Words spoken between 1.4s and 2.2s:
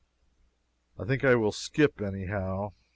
skip,